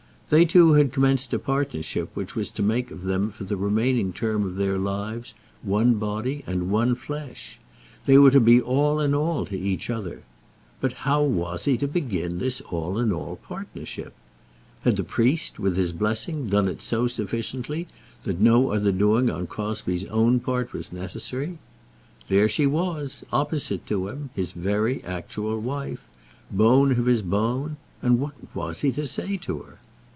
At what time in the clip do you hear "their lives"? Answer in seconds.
4.55-5.33